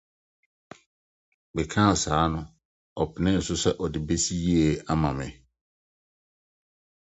[1.53, 2.41] Mekaa saa no,
[3.01, 5.27] ɔpenee so sɛ ɔde besi yiye ama me.